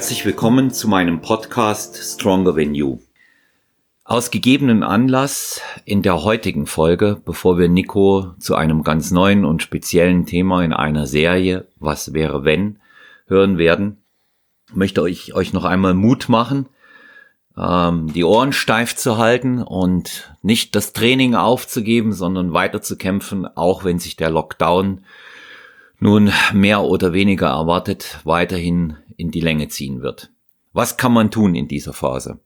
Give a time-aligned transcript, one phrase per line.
[0.00, 3.00] Herzlich willkommen zu meinem Podcast Stronger Than You.
[4.02, 9.62] Aus gegebenen Anlass in der heutigen Folge, bevor wir Nico zu einem ganz neuen und
[9.62, 12.78] speziellen Thema in einer Serie Was wäre wenn
[13.26, 13.98] hören werden,
[14.72, 16.70] möchte ich euch noch einmal Mut machen,
[17.58, 23.46] ähm, die Ohren steif zu halten und nicht das Training aufzugeben, sondern weiter zu kämpfen,
[23.46, 25.04] auch wenn sich der Lockdown
[26.00, 30.30] nun mehr oder weniger erwartet weiterhin in die Länge ziehen wird.
[30.72, 32.40] Was kann man tun in dieser Phase?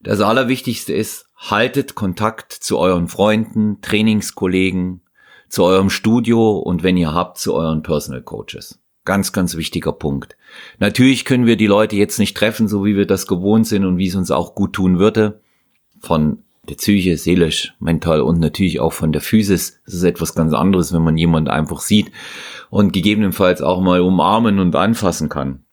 [0.00, 5.02] Das Allerwichtigste ist, haltet Kontakt zu euren Freunden, Trainingskollegen,
[5.48, 8.80] zu eurem Studio und wenn ihr habt, zu euren Personal Coaches.
[9.04, 10.36] Ganz, ganz wichtiger Punkt.
[10.78, 13.98] Natürlich können wir die Leute jetzt nicht treffen, so wie wir das gewohnt sind und
[13.98, 15.40] wie es uns auch gut tun würde.
[16.00, 19.80] Von der Psyche, seelisch, mental und natürlich auch von der Physis.
[19.84, 22.12] Das ist etwas ganz anderes, wenn man jemanden einfach sieht
[22.70, 25.64] und gegebenenfalls auch mal umarmen und anfassen kann.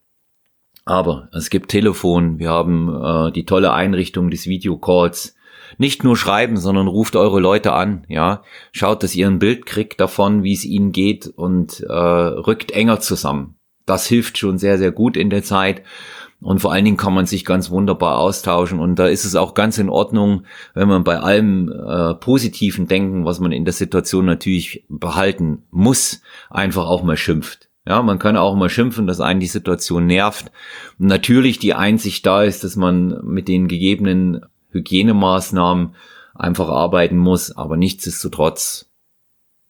[0.86, 5.36] Aber es gibt Telefon, wir haben äh, die tolle Einrichtung des Videocalls.
[5.78, 8.44] Nicht nur schreiben, sondern ruft eure Leute an, ja.
[8.72, 13.00] Schaut, dass ihr ein Bild kriegt davon, wie es ihnen geht und äh, rückt enger
[13.00, 13.56] zusammen.
[13.86, 15.82] Das hilft schon sehr, sehr gut in der Zeit.
[16.44, 18.80] Und vor allen Dingen kann man sich ganz wunderbar austauschen.
[18.80, 23.24] Und da ist es auch ganz in Ordnung, wenn man bei allem äh, positiven Denken,
[23.26, 27.70] was man in der Situation natürlich behalten muss, einfach auch mal schimpft.
[27.88, 30.52] Ja, man kann auch mal schimpfen, dass einen die Situation nervt.
[31.00, 35.96] Und natürlich die Einsicht da ist, dass man mit den gegebenen Hygienemaßnahmen
[36.36, 38.90] einfach arbeiten muss, aber nichtsdestotrotz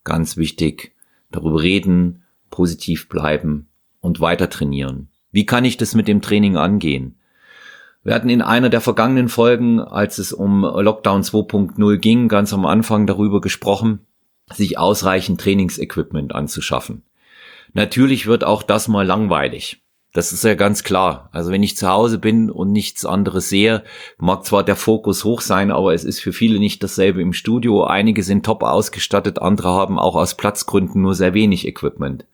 [0.03, 0.93] ganz wichtig,
[1.31, 3.67] darüber reden, positiv bleiben
[3.99, 5.09] und weiter trainieren.
[5.33, 7.15] Wie kann ich das mit dem Training angehen?
[8.03, 12.65] Wir hatten in einer der vergangenen Folgen, als es um Lockdown 2.0 ging, ganz am
[12.65, 14.01] Anfang darüber gesprochen,
[14.53, 17.01] sich ausreichend Trainingsequipment anzuschaffen.
[17.73, 19.81] Natürlich wird auch das mal langweilig.
[20.13, 21.29] Das ist ja ganz klar.
[21.31, 23.83] Also wenn ich zu Hause bin und nichts anderes sehe,
[24.19, 27.85] mag zwar der Fokus hoch sein, aber es ist für viele nicht dasselbe im Studio.
[27.85, 32.27] Einige sind top ausgestattet, andere haben auch aus Platzgründen nur sehr wenig Equipment.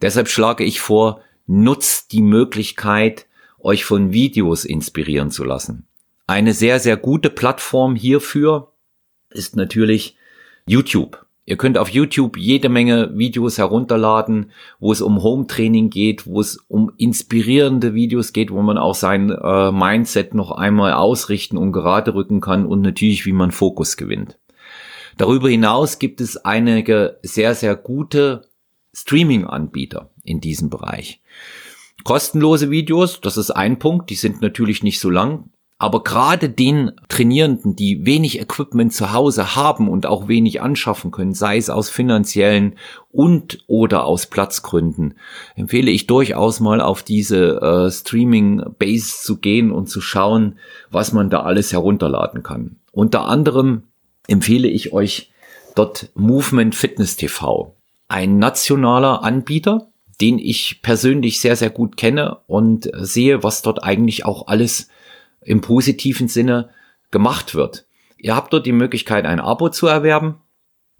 [0.00, 1.20] Deshalb schlage ich vor,
[1.52, 3.26] nutzt die Möglichkeit,
[3.60, 5.86] euch von Videos inspirieren zu lassen.
[6.26, 8.72] Eine sehr, sehr gute Plattform hierfür
[9.30, 10.16] ist natürlich
[10.66, 11.26] YouTube.
[11.44, 16.56] Ihr könnt auf YouTube jede Menge Videos herunterladen, wo es um Home-Training geht, wo es
[16.68, 22.14] um inspirierende Videos geht, wo man auch sein äh, Mindset noch einmal ausrichten und gerade
[22.14, 24.38] rücken kann und natürlich, wie man Fokus gewinnt.
[25.18, 28.48] Darüber hinaus gibt es einige sehr, sehr gute
[28.94, 31.20] Streaming-Anbieter in diesem Bereich.
[32.04, 35.50] Kostenlose Videos, das ist ein Punkt, die sind natürlich nicht so lang,
[35.82, 41.34] aber gerade den Trainierenden, die wenig Equipment zu Hause haben und auch wenig anschaffen können,
[41.34, 42.76] sei es aus finanziellen
[43.10, 45.14] und oder aus Platzgründen,
[45.56, 50.60] empfehle ich durchaus mal auf diese äh, Streaming-Base zu gehen und zu schauen,
[50.92, 52.76] was man da alles herunterladen kann.
[52.92, 53.82] Unter anderem
[54.28, 55.32] empfehle ich euch
[55.74, 57.74] dort Movement Fitness TV,
[58.06, 64.24] ein nationaler Anbieter, den ich persönlich sehr, sehr gut kenne und sehe, was dort eigentlich
[64.24, 64.88] auch alles
[65.40, 66.70] im positiven Sinne
[67.10, 67.86] gemacht wird.
[68.18, 70.36] Ihr habt dort die Möglichkeit, ein Abo zu erwerben.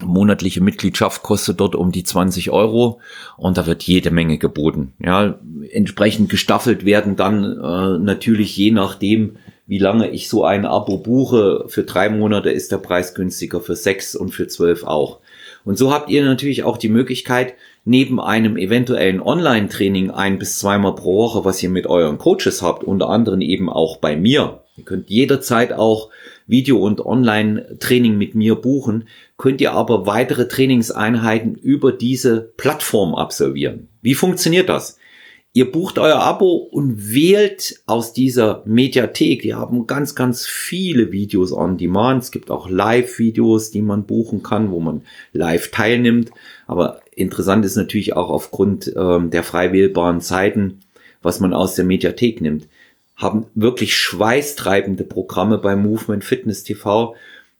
[0.03, 2.99] Monatliche Mitgliedschaft kostet dort um die 20 Euro
[3.37, 4.93] und da wird jede Menge geboten.
[4.99, 5.39] Ja,
[5.71, 11.65] entsprechend gestaffelt werden dann äh, natürlich je nachdem, wie lange ich so ein Abo buche.
[11.67, 15.19] Für drei Monate ist der Preis günstiger, für sechs und für zwölf auch.
[15.63, 17.53] Und so habt ihr natürlich auch die Möglichkeit,
[17.85, 22.83] neben einem eventuellen Online-Training ein bis zweimal pro Woche, was ihr mit euren Coaches habt,
[22.83, 24.61] unter anderem eben auch bei mir.
[24.77, 26.09] Ihr könnt jederzeit auch
[26.47, 29.07] Video- und Online-Training mit mir buchen,
[29.37, 33.89] könnt ihr aber weitere Trainingseinheiten über diese Plattform absolvieren.
[34.01, 34.97] Wie funktioniert das?
[35.55, 39.43] Ihr bucht euer Abo und wählt aus dieser Mediathek.
[39.43, 42.23] Die haben ganz, ganz viele Videos on Demand.
[42.23, 46.31] Es gibt auch Live-Videos, die man buchen kann, wo man live teilnimmt.
[46.65, 50.81] Aber interessant ist natürlich auch aufgrund ähm, der frei wählbaren Zeiten,
[51.21, 52.67] was man aus der Mediathek nimmt.
[53.15, 57.15] Haben wirklich schweißtreibende Programme bei Movement Fitness TV.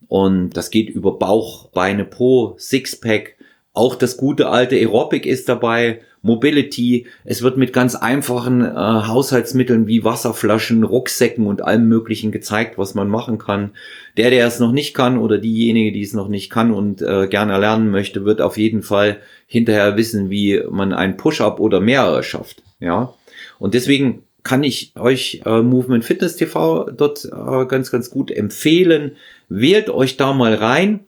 [0.07, 3.35] Und das geht über Bauch, Beine, Po, Sixpack.
[3.73, 7.05] Auch das gute alte Aerobic ist dabei Mobility.
[7.25, 12.95] Es wird mit ganz einfachen äh, Haushaltsmitteln wie Wasserflaschen, Rucksäcken und allem Möglichen gezeigt, was
[12.95, 13.71] man machen kann.
[14.17, 17.27] Der, der es noch nicht kann oder diejenige, die es noch nicht kann und äh,
[17.27, 19.17] gerne lernen möchte, wird auf jeden Fall
[19.47, 22.63] hinterher wissen, wie man ein Push-up oder mehrere schafft.
[22.79, 23.13] Ja,
[23.59, 29.17] und deswegen kann ich euch äh, Movement Fitness TV dort äh, ganz, ganz gut empfehlen.
[29.49, 31.01] Wählt euch da mal rein.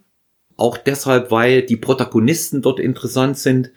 [0.57, 3.71] Auch deshalb, weil die Protagonisten dort interessant sind.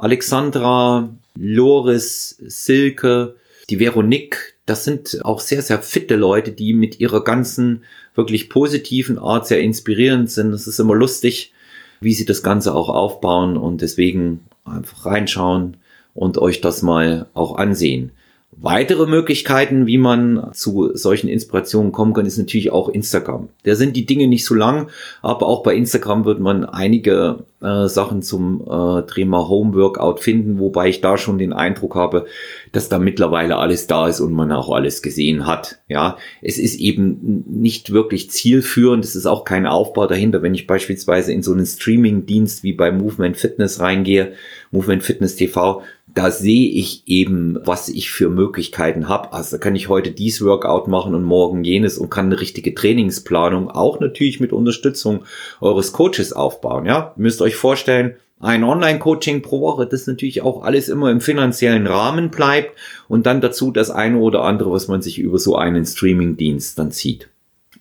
[0.00, 3.36] Alexandra, Loris, Silke,
[3.68, 9.18] die Veronique, das sind auch sehr, sehr fitte Leute, die mit ihrer ganzen wirklich positiven
[9.18, 10.54] Art sehr inspirierend sind.
[10.54, 11.52] Es ist immer lustig,
[12.00, 15.76] wie sie das Ganze auch aufbauen und deswegen einfach reinschauen
[16.14, 18.12] und euch das mal auch ansehen.
[18.56, 23.48] Weitere Möglichkeiten, wie man zu solchen Inspirationen kommen kann, ist natürlich auch Instagram.
[23.62, 24.88] Da sind die Dinge nicht so lang,
[25.22, 30.58] aber auch bei Instagram wird man einige äh, Sachen zum äh, Thema Home Workout finden,
[30.58, 32.26] wobei ich da schon den Eindruck habe,
[32.72, 35.78] dass da mittlerweile alles da ist und man auch alles gesehen hat.
[35.88, 39.04] Ja, es ist eben nicht wirklich zielführend.
[39.04, 40.42] Es ist auch kein Aufbau dahinter.
[40.42, 44.32] Wenn ich beispielsweise in so einen Streaming-Dienst wie bei Movement Fitness reingehe,
[44.72, 45.82] Movement Fitness TV,
[46.14, 49.32] da sehe ich eben, was ich für Möglichkeiten habe.
[49.32, 53.70] Also kann ich heute dies Workout machen und morgen jenes und kann eine richtige Trainingsplanung
[53.70, 55.24] auch natürlich mit Unterstützung
[55.60, 56.86] eures Coaches aufbauen.
[56.86, 61.20] Ja, Ihr müsst euch vorstellen, ein Online-Coaching pro Woche, das natürlich auch alles immer im
[61.20, 62.76] finanziellen Rahmen bleibt
[63.06, 66.90] und dann dazu das eine oder andere, was man sich über so einen Streaming-Dienst dann
[66.90, 67.28] zieht.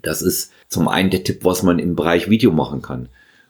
[0.02, 3.08] Das ist zum einen der Tipp, was man im Bereich Video machen kann.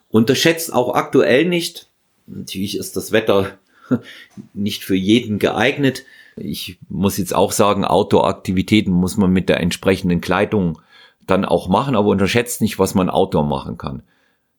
[0.08, 1.88] Unterschätzt auch aktuell nicht,
[2.26, 3.58] natürlich ist das Wetter
[4.54, 6.04] nicht für jeden geeignet.
[6.36, 10.80] Ich muss jetzt auch sagen, Outdoor-Aktivitäten muss man mit der entsprechenden Kleidung
[11.26, 14.02] dann auch machen, aber unterschätzt nicht, was man Outdoor machen kann.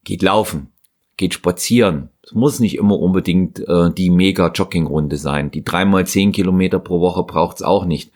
[0.03, 0.67] Geht laufen,
[1.17, 2.09] geht spazieren.
[2.23, 5.51] Es muss nicht immer unbedingt äh, die Mega-Jogging-Runde sein.
[5.51, 8.11] Die dreimal zehn Kilometer pro Woche braucht's auch nicht.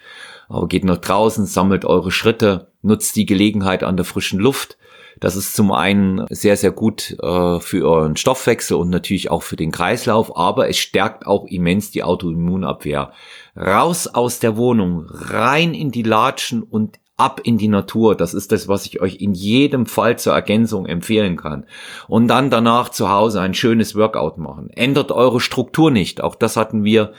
[0.47, 4.77] Aber geht nach draußen, sammelt eure Schritte, nutzt die Gelegenheit an der frischen Luft,
[5.19, 9.55] das ist zum einen sehr, sehr gut äh, für euren Stoffwechsel und natürlich auch für
[9.55, 13.11] den Kreislauf, aber es stärkt auch immens die Autoimmunabwehr.
[13.55, 18.15] Raus aus der Wohnung, rein in die Latschen und ab in die Natur.
[18.15, 21.65] Das ist das, was ich euch in jedem Fall zur Ergänzung empfehlen kann.
[22.07, 24.69] Und dann danach zu Hause ein schönes Workout machen.
[24.69, 26.21] Ändert eure Struktur nicht.
[26.21, 27.13] Auch das hatten wir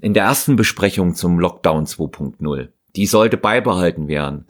[0.00, 2.68] in der ersten Besprechung zum Lockdown 2.0.
[2.96, 4.46] Die sollte beibehalten werden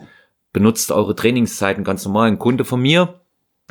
[0.55, 2.29] benutzt eure Trainingszeiten ganz normal.
[2.29, 3.21] Ein Kunde von mir,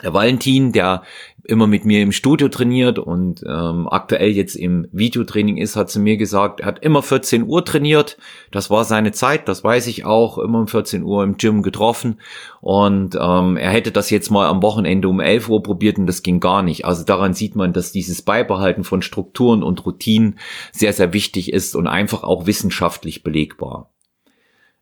[0.02, 1.04] der Valentin, der
[1.46, 6.00] immer mit mir im Studio trainiert und ähm, aktuell jetzt im Videotraining ist, hat zu
[6.00, 8.18] mir gesagt, er hat immer 14 Uhr trainiert.
[8.52, 12.20] Das war seine Zeit, das weiß ich auch, immer um 14 Uhr im Gym getroffen.
[12.60, 16.24] Und ähm, er hätte das jetzt mal am Wochenende um 11 Uhr probiert und das
[16.24, 16.86] ging gar nicht.
[16.86, 20.40] Also daran sieht man, dass dieses Beibehalten von Strukturen und Routinen
[20.72, 23.92] sehr, sehr wichtig ist und einfach auch wissenschaftlich belegbar.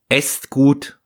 [0.10, 1.01] Esst gut,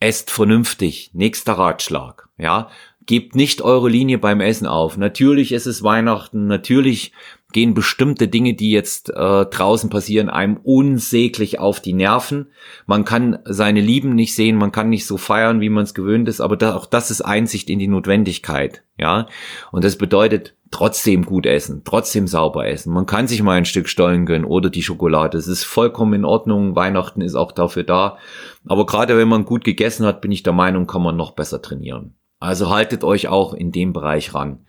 [0.00, 1.10] esst vernünftig.
[1.12, 2.28] Nächster Ratschlag.
[2.38, 2.68] Ja,
[3.06, 4.96] gebt nicht eure Linie beim Essen auf.
[4.96, 6.46] Natürlich ist es Weihnachten.
[6.46, 7.12] Natürlich
[7.52, 12.46] gehen bestimmte Dinge, die jetzt äh, draußen passieren, einem unsäglich auf die Nerven.
[12.86, 16.28] Man kann seine Lieben nicht sehen, man kann nicht so feiern, wie man es gewöhnt
[16.28, 19.26] ist, aber da, auch das ist Einsicht in die Notwendigkeit, ja.
[19.72, 22.92] Und das bedeutet trotzdem gut essen, trotzdem sauber essen.
[22.92, 25.36] Man kann sich mal ein Stück Stollen gönnen oder die Schokolade.
[25.36, 26.76] Es ist vollkommen in Ordnung.
[26.76, 28.18] Weihnachten ist auch dafür da.
[28.66, 31.60] Aber gerade wenn man gut gegessen hat, bin ich der Meinung, kann man noch besser
[31.60, 32.14] trainieren.
[32.38, 34.66] Also haltet euch auch in dem Bereich ran.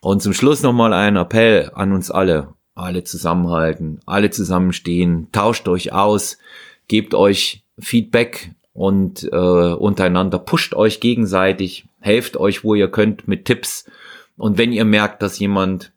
[0.00, 2.54] Und zum Schluss nochmal ein Appell an uns alle.
[2.74, 6.38] Alle zusammenhalten, alle zusammenstehen, tauscht euch aus,
[6.88, 13.44] gebt euch Feedback und äh, untereinander, pusht euch gegenseitig, helft euch, wo ihr könnt mit
[13.44, 13.84] Tipps.
[14.40, 15.92] Und wenn ihr merkt, dass jemand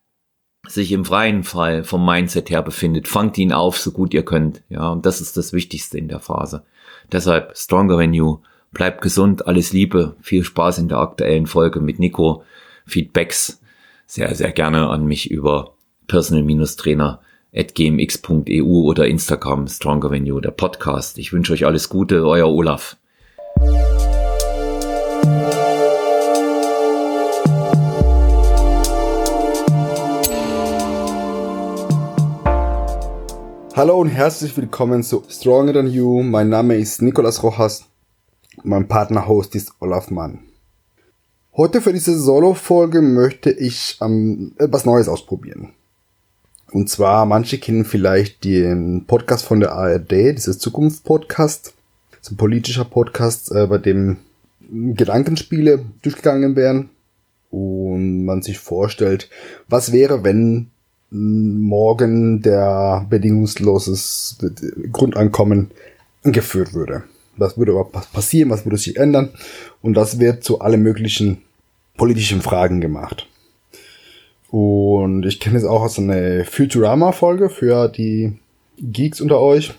[0.67, 4.63] sich im freien Fall vom Mindset her befindet, fangt ihn auf, so gut ihr könnt.
[4.67, 6.65] Ja, und das ist das Wichtigste in der Phase.
[7.09, 8.39] Deshalb stronger than you.
[8.71, 12.43] Bleibt gesund, alles Liebe, viel Spaß in der aktuellen Folge mit Nico.
[12.85, 13.61] Feedbacks
[14.07, 15.75] sehr, sehr gerne an mich über
[16.07, 21.17] personal-trainer.gmx.eu oder Instagram Stronger Than You, der Podcast.
[21.17, 22.97] Ich wünsche euch alles Gute, euer Olaf.
[33.75, 36.21] Hallo und herzlich willkommen zu Stronger Than You.
[36.21, 37.85] Mein Name ist Nicolas Rojas.
[38.61, 40.41] Mein Partner-Host ist Olaf Mann.
[41.57, 45.73] Heute für diese Solo-Folge möchte ich ähm, etwas Neues ausprobieren.
[46.71, 51.73] Und zwar, manche kennen vielleicht den Podcast von der ARD, dieses Zukunft-Podcast.
[52.21, 54.17] Ist ein politischer Podcast, äh, bei dem
[54.69, 56.91] Gedankenspiele durchgegangen werden
[57.49, 59.31] und man sich vorstellt,
[59.67, 60.69] was wäre, wenn
[61.13, 64.37] morgen der bedingungsloses
[64.91, 65.69] Grundeinkommen
[66.23, 67.03] geführt würde.
[67.37, 68.49] Was würde überhaupt passieren?
[68.49, 69.29] Was würde sich ändern?
[69.81, 71.41] Und das wird zu alle möglichen
[71.97, 73.27] politischen Fragen gemacht.
[74.49, 78.33] Und ich kenne es auch aus einer Futurama-Folge für die
[78.79, 79.73] Geeks unter euch.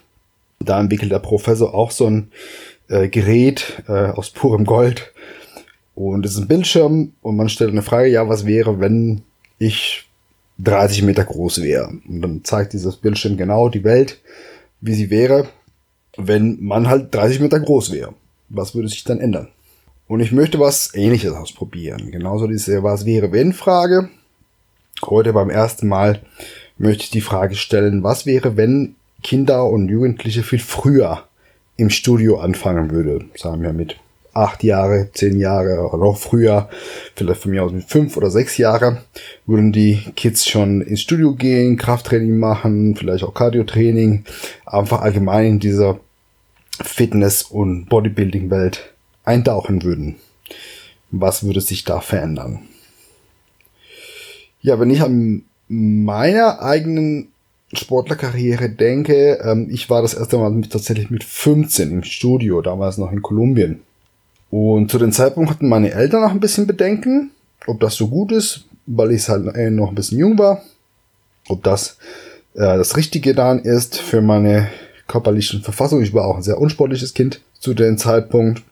[0.61, 2.29] Da entwickelt der Professor auch so ein
[2.89, 5.13] äh, Gerät äh, aus purem Gold.
[5.95, 9.23] Und es ist ein Bildschirm und man stellt eine Frage, ja, was wäre, wenn
[9.59, 10.09] ich
[10.59, 11.89] 30 Meter groß wäre?
[12.09, 14.21] Und dann zeigt dieses Bildschirm genau die Welt,
[14.81, 15.49] wie sie wäre.
[16.17, 18.15] wenn man halt 30 Meter groß wäre.
[18.49, 19.49] Was würde sich dann ändern?
[20.07, 22.13] Und ich möchte was ähnliches ausprobieren.
[22.13, 24.11] Genauso diese Was wäre wenn Frage.
[25.05, 26.21] Heute beim ersten Mal
[26.79, 31.25] möchte ich die Frage stellen, was wäre, wenn Kinder und Jugendliche viel früher
[31.77, 33.25] im Studio anfangen würde.
[33.35, 33.97] Sagen wir mit
[34.35, 36.69] acht Jahre, zehn Jahre oder noch früher,
[37.15, 39.03] vielleicht von mir aus mit fünf oder sechs Jahre,
[39.47, 44.25] würden die Kids schon ins Studio gehen, Krafttraining machen, vielleicht auch Cardiotraining,
[44.67, 46.01] einfach allgemein in dieser
[46.83, 48.93] Fitness- und Bodybuilding-Welt
[49.25, 50.17] eintauchen würden.
[51.11, 52.61] Was würde sich da verändern?
[54.61, 57.29] Ja, wenn ich an meiner eigenen
[57.73, 63.13] Sportlerkarriere denke, ähm, ich war das erste Mal tatsächlich mit 15 im Studio, damals noch
[63.13, 63.83] in Kolumbien.
[64.51, 67.31] Und zu dem Zeitpunkt hatten meine Eltern noch ein bisschen Bedenken,
[67.67, 70.63] ob das so gut ist, weil ich halt äh, noch ein bisschen jung war,
[71.49, 71.99] ob das
[72.55, 74.69] äh, das Richtige dann ist für meine
[75.09, 76.03] körperliche Verfassung.
[76.03, 78.63] Ich war auch ein sehr unsportliches Kind zu dem Zeitpunkt.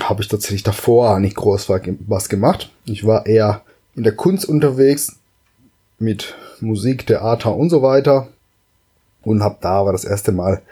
[0.00, 1.68] Habe ich tatsächlich davor nicht groß
[2.06, 2.70] was gemacht.
[2.84, 3.62] Ich war eher
[3.94, 5.16] in der Kunst unterwegs
[5.98, 8.28] mit Musik, Theater und so weiter
[9.22, 10.62] und habe da aber das erste Mal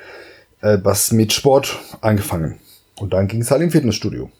[0.60, 2.58] äh, was mit Sport angefangen.
[2.96, 4.30] Und dann ging es halt im Fitnessstudio.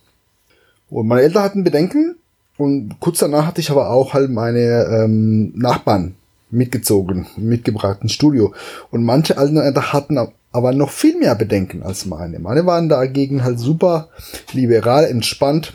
[0.91, 2.17] Und meine Eltern hatten Bedenken
[2.57, 6.15] und kurz danach hatte ich aber auch halt meine ähm, Nachbarn
[6.51, 8.55] mitgezogen, mitgebracht ins Studio.
[8.91, 10.19] Und manche Eltern hatten
[10.53, 12.39] aber noch viel mehr Bedenken als meine.
[12.39, 14.09] Meine waren dagegen halt super
[14.53, 15.75] liberal, entspannt,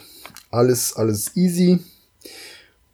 [0.51, 1.79] alles, alles easy.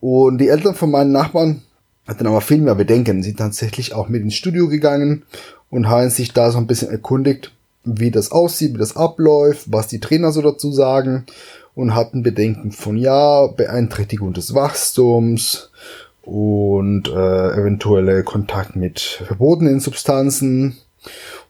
[0.01, 1.61] Und die Eltern von meinen Nachbarn
[2.07, 5.23] hatten aber viel mehr Bedenken, sind tatsächlich auch mit ins Studio gegangen
[5.69, 7.51] und haben sich da so ein bisschen erkundigt,
[7.83, 11.25] wie das aussieht, wie das abläuft, was die Trainer so dazu sagen
[11.75, 15.71] und hatten Bedenken von ja, Beeinträchtigung des Wachstums
[16.23, 20.77] und äh, eventuelle Kontakt mit verbotenen Substanzen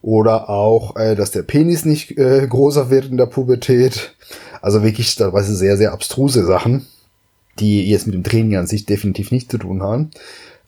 [0.02, 4.16] oder auch, äh, dass der Penis nicht äh, größer wird in der Pubertät.
[4.62, 6.86] Also wirklich teilweise sehr, sehr abstruse Sachen,
[7.60, 10.10] die jetzt mit dem Training an sich definitiv nichts zu tun haben.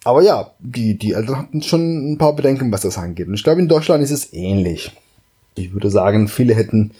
[0.03, 3.27] Aber ja, die, die Eltern hatten schon ein paar Bedenken, was das angeht.
[3.27, 4.91] Und ich glaube, in Deutschland ist es ähnlich.
[5.55, 6.91] Ich würde sagen, viele hätten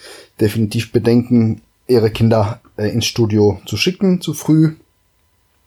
[0.42, 4.76] definitiv Bedenken, ihre Kinder äh, ins Studio zu schicken, zu früh.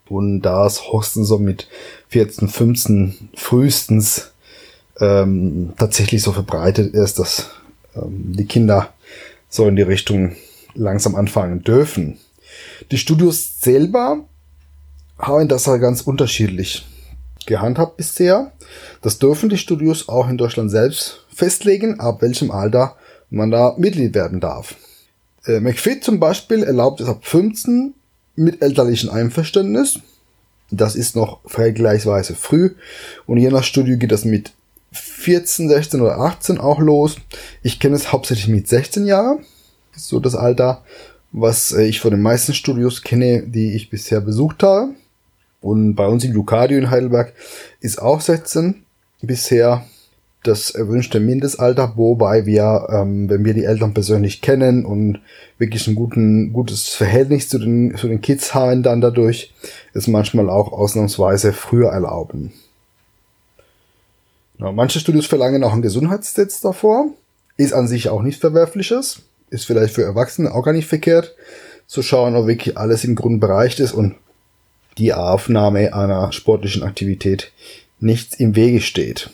[0.08, 1.68] Und da es Horsten so mit
[2.08, 4.32] 14, 15 frühestens
[5.00, 7.50] ähm, tatsächlich so verbreitet ist, dass
[7.94, 8.92] ähm, die Kinder
[9.48, 10.36] so in die Richtung
[10.74, 12.18] langsam anfangen dürfen.
[12.90, 14.24] Die Studios selber
[15.18, 16.86] haben das halt ganz unterschiedlich
[17.46, 18.52] gehandhabt bisher.
[19.02, 22.96] Das dürfen die Studios auch in Deutschland selbst festlegen, ab welchem Alter
[23.30, 24.76] man da Mitglied werden darf.
[25.46, 27.94] Äh, McFit zum Beispiel erlaubt es ab 15
[28.36, 30.00] mit elterlichen Einverständnis.
[30.70, 32.74] Das ist noch vergleichsweise früh.
[33.26, 34.52] Und je nach Studio geht das mit
[34.92, 37.16] 14, 16 oder 18 auch los.
[37.62, 39.44] Ich kenne es hauptsächlich mit 16 Jahren.
[39.96, 40.84] So das Alter,
[41.32, 44.94] was äh, ich von den meisten Studios kenne, die ich bisher besucht habe.
[45.60, 47.34] Und bei uns im Lucadio in Heidelberg
[47.80, 48.82] ist auch 16
[49.20, 49.84] bisher
[50.42, 55.20] das erwünschte Mindestalter, wobei wir, ähm, wenn wir die Eltern persönlich kennen und
[55.58, 59.52] wirklich ein guten, gutes Verhältnis zu den, zu den Kids haben, dann dadurch
[59.92, 62.52] es manchmal auch ausnahmsweise früher erlauben.
[64.58, 67.08] Ja, manche Studios verlangen auch einen Gesundheitstest davor,
[67.56, 71.34] ist an sich auch nichts Verwerfliches, ist vielleicht für Erwachsene auch gar nicht verkehrt,
[71.86, 74.14] zu schauen, ob wirklich alles im Grundbereich ist und
[74.96, 77.52] die Aufnahme einer sportlichen Aktivität
[78.00, 79.30] nichts im Wege steht.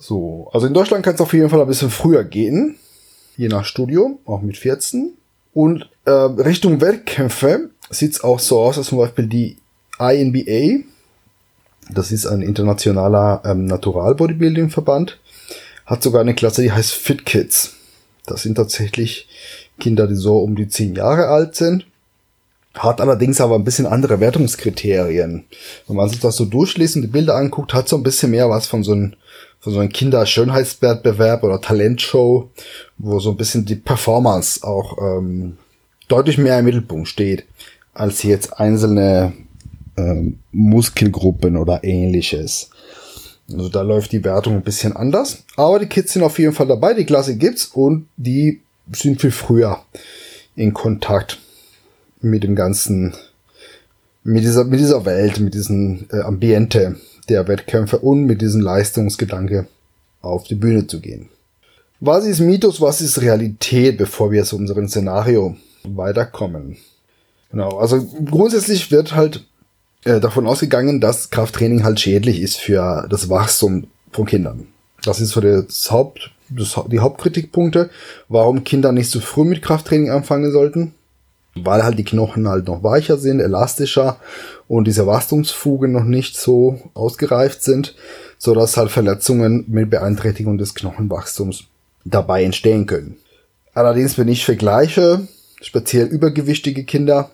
[0.00, 2.76] So, also in Deutschland kann es auf jeden Fall ein bisschen früher gehen,
[3.36, 5.12] je nach Studio, auch mit 14.
[5.52, 9.58] Und äh, Richtung Wettkämpfe sieht es auch so aus, dass zum Beispiel die
[9.98, 10.84] INBA,
[11.90, 15.18] das ist ein internationaler ähm, Natural-Bodybuilding-Verband,
[15.84, 17.74] hat sogar eine Klasse, die heißt Fit Kids.
[18.24, 19.28] Das sind tatsächlich
[19.78, 21.84] Kinder, die so um die 10 Jahre alt sind
[22.74, 25.44] hat allerdings aber ein bisschen andere Wertungskriterien.
[25.86, 28.48] Wenn man sich das so durchliest und die Bilder anguckt, hat so ein bisschen mehr
[28.48, 29.14] was von so einem,
[29.58, 32.50] von so einem Kinderschönheitswettbewerb oder Talentshow,
[32.98, 35.56] wo so ein bisschen die Performance auch ähm,
[36.08, 37.44] deutlich mehr im Mittelpunkt steht,
[37.92, 39.32] als jetzt einzelne
[39.96, 42.70] ähm, Muskelgruppen oder ähnliches.
[43.52, 45.42] Also da läuft die Wertung ein bisschen anders.
[45.56, 48.60] Aber die Kids sind auf jeden Fall dabei, die Klasse gibt's und die
[48.92, 49.80] sind viel früher
[50.54, 51.38] in Kontakt
[52.20, 53.14] mit dem ganzen,
[54.22, 56.96] mit dieser, mit dieser Welt, mit diesem äh, Ambiente
[57.28, 59.66] der Wettkämpfe und mit diesem Leistungsgedanke
[60.20, 61.28] auf die Bühne zu gehen.
[62.00, 66.76] Was ist Mythos, was ist Realität, bevor wir zu unserem Szenario weiterkommen?
[67.50, 69.44] Genau, also grundsätzlich wird halt
[70.04, 74.68] äh, davon ausgegangen, dass Krafttraining halt schädlich ist für das Wachstum von Kindern.
[75.02, 77.90] Das ist so das Haupt, das, die Hauptkritikpunkte,
[78.28, 80.94] warum Kinder nicht so früh mit Krafttraining anfangen sollten.
[81.64, 84.16] Weil halt die Knochen halt noch weicher sind, elastischer
[84.68, 87.94] und diese Wachstumsfugen noch nicht so ausgereift sind,
[88.38, 91.64] so dass halt Verletzungen mit Beeinträchtigung des Knochenwachstums
[92.04, 93.16] dabei entstehen können.
[93.74, 95.26] Allerdings, wenn ich vergleiche,
[95.60, 97.30] speziell übergewichtige Kinder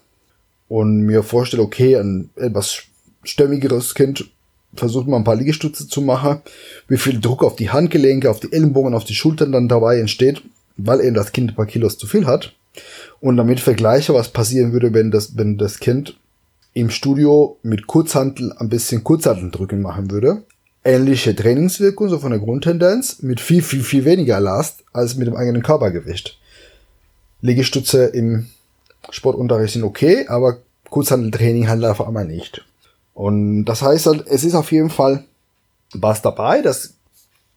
[0.69, 2.83] und mir vorstelle, okay, ein etwas
[3.23, 4.31] stämmigeres Kind
[4.75, 6.41] versucht mal ein paar Liegestütze zu machen,
[6.89, 10.43] wie viel Druck auf die Handgelenke, auf die Ellenbogen, auf die Schultern dann dabei entsteht,
[10.77, 12.55] weil eben das Kind ein paar Kilos zu viel hat.
[13.21, 16.17] Und damit vergleiche, was passieren würde, wenn das, wenn das Kind
[16.75, 20.43] im Studio mit Kurzhantel ein bisschen Kurzhanteln drücken machen würde.
[20.85, 25.37] Ähnliche Trainingswirkung, so von der Grundtendenz, mit viel, viel, viel weniger Last als mit dem
[25.37, 26.39] eigenen Körpergewicht.
[27.41, 28.47] Liegestütze im
[29.11, 30.59] Sportunterricht sind okay, aber
[30.91, 32.65] Kurzhanteltraining halt einfach einmal nicht.
[33.15, 35.25] Und das heißt halt, es ist auf jeden Fall
[35.95, 36.93] was dabei, dass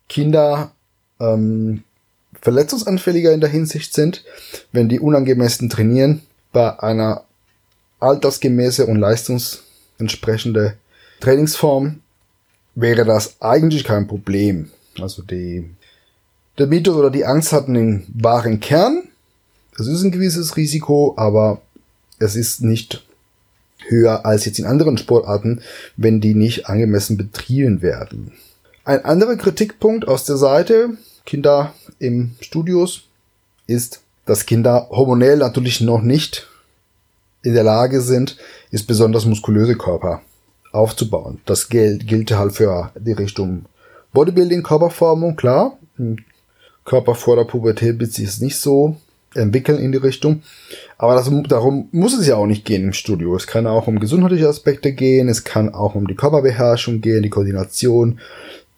[0.07, 0.71] Kinder
[1.19, 1.83] ähm,
[2.41, 4.23] verletzungsanfälliger in der Hinsicht sind,
[4.71, 7.23] wenn die unangemessen trainieren, bei einer
[7.99, 10.75] altersgemäße und leistungsentsprechende
[11.19, 12.01] Trainingsform
[12.75, 14.71] wäre das eigentlich kein Problem.
[14.99, 15.69] Also die,
[16.57, 19.03] der Mythos oder die Angst hat einen wahren Kern.
[19.77, 21.61] Es ist ein gewisses Risiko, aber
[22.19, 23.05] es ist nicht
[23.87, 25.61] höher als jetzt in anderen Sportarten,
[25.95, 28.33] wenn die nicht angemessen betrieben werden.
[28.83, 30.97] Ein anderer Kritikpunkt aus der Seite
[31.29, 33.03] Kinder im Studios
[33.67, 36.47] ist, dass Kinder hormonell natürlich noch nicht
[37.43, 38.35] in der Lage sind,
[38.71, 40.23] ist besonders muskulöse Körper
[40.71, 41.39] aufzubauen.
[41.45, 43.65] Das gilt, gilt halt für die Richtung
[44.11, 45.77] Bodybuilding, Körperformung, klar.
[46.83, 48.95] Körper vor der Pubertät wird sich nicht so
[49.35, 50.41] entwickeln in die Richtung.
[50.97, 53.35] Aber das, darum muss es ja auch nicht gehen im Studio.
[53.35, 57.29] Es kann auch um gesundheitliche Aspekte gehen, es kann auch um die Körperbeherrschung gehen, die
[57.29, 58.19] Koordination,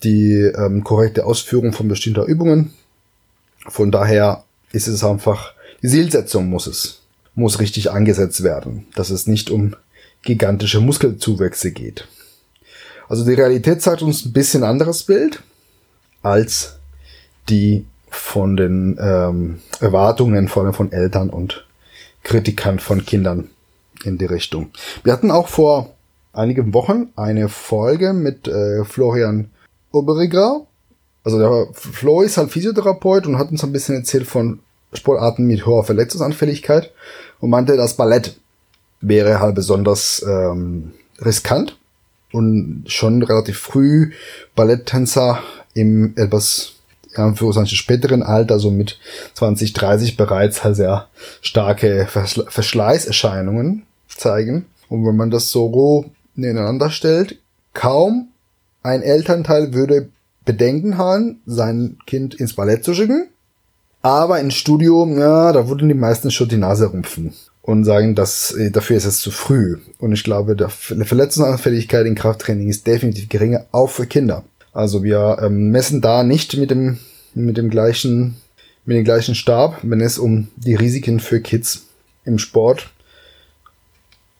[0.04, 2.74] die ähm, korrekte Ausführung von bestimmter Übungen.
[3.68, 7.02] Von daher ist es einfach, die Zielsetzung muss es,
[7.36, 9.76] muss richtig angesetzt werden, dass es nicht um
[10.24, 12.08] gigantische Muskelzuwächse geht.
[13.10, 15.42] Also die Realität zeigt uns ein bisschen anderes Bild
[16.22, 16.78] als
[17.50, 21.66] die von den ähm, Erwartungen vor allem von Eltern und
[22.24, 23.50] Kritikern von Kindern
[24.04, 24.72] in die Richtung.
[25.04, 25.94] Wir hatten auch vor
[26.34, 29.51] einigen Wochen eine Folge mit äh, Florian
[29.92, 30.66] Oberiger.
[31.24, 34.60] Also der Flo ist halt Physiotherapeut und hat uns ein bisschen erzählt von
[34.94, 36.92] Sportarten mit hoher Verletzungsanfälligkeit
[37.40, 38.38] und meinte, das Ballett
[39.02, 41.78] wäre halt besonders ähm, riskant
[42.32, 44.12] und schon relativ früh
[44.56, 45.42] Balletttänzer
[45.74, 46.74] im etwas
[47.16, 49.00] ja, für seinem späteren Alter, so mit
[49.34, 51.08] 20, 30 bereits halt sehr
[51.42, 54.66] starke Verschle Verschleißerscheinungen zeigen.
[54.88, 57.38] Und wenn man das so roh nebeneinander stellt,
[57.74, 58.31] kaum
[58.84, 60.10] ein Elternteil würde
[60.46, 63.28] Bedenken haben, sein Kind ins Ballett zu schicken.
[64.02, 68.52] Aber ins Studio, ja, da würden die meisten schon die Nase rumpfen und sagen, dass
[68.52, 69.78] äh, dafür ist es zu früh.
[70.00, 70.65] Und ich glaube, die
[71.06, 74.44] Verletzungsanfälligkeit in Krafttraining ist definitiv geringer, auch für Kinder.
[74.74, 76.98] Also wir ähm, messen da nicht mit dem
[77.34, 78.38] mit dem gleichen
[78.86, 81.86] mit dem gleichen Stab, wenn es um die Risiken für Kids
[82.26, 82.89] im Sport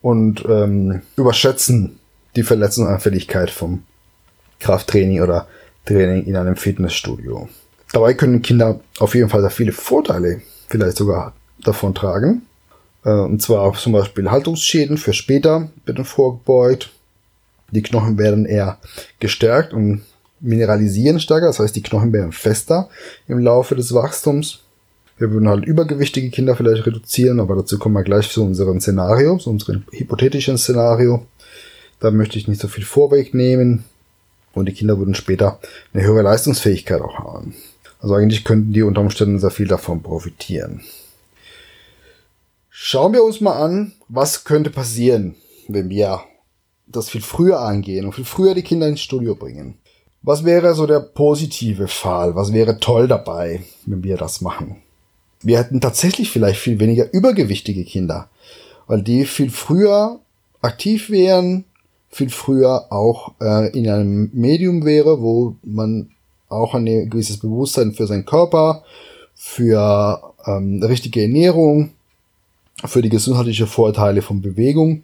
[0.01, 1.99] und ähm, überschätzen
[2.36, 3.84] die Verletzungsanfälligkeit vom
[4.62, 5.47] Krafttraining oder
[5.86, 7.50] Training in einem Fitnessstudio.
[7.91, 12.43] Dabei können Kinder auf jeden Fall sehr viele Vorteile vielleicht sogar davon tragen.
[13.04, 16.91] Äh, und zwar zum Beispiel Haltungsschäden für später werden vorgebeugt.
[17.71, 18.78] Die Knochen werden eher
[19.19, 20.04] gestärkt und
[20.39, 22.89] mineralisieren stärker, das heißt, die Knochen werden fester
[23.28, 24.60] im Laufe des Wachstums.
[25.17, 29.38] Wir würden halt übergewichtige Kinder vielleicht reduzieren, aber dazu kommen wir gleich zu unserem Szenario,
[29.38, 31.26] zu unserem hypothetischen Szenario.
[32.00, 33.86] Da möchte ich nicht so viel vorwegnehmen
[34.54, 35.60] und die Kinder würden später
[35.94, 37.56] eine höhere Leistungsfähigkeit auch haben.
[38.00, 40.82] Also eigentlich könnten die unter Umständen sehr viel davon profitieren.
[42.70, 45.36] Schauen wir uns mal an, was könnte passieren,
[45.68, 46.22] wenn wir
[46.88, 49.78] das viel früher angehen und viel früher die Kinder ins Studio bringen.
[50.24, 52.36] Was wäre so der positive Fall?
[52.36, 54.78] Was wäre toll dabei, wenn wir das machen?
[55.42, 58.30] Wir hätten tatsächlich vielleicht viel weniger übergewichtige Kinder,
[58.88, 60.20] weil die viel früher
[60.62, 61.66] aktiv wären,
[62.12, 66.10] viel früher auch äh, in einem Medium wäre, wo man
[66.50, 68.84] auch ein gewisses Bewusstsein für seinen Körper,
[69.34, 71.91] für ähm, richtige Ernährung,
[72.86, 75.04] für die gesundheitliche Vorteile von Bewegung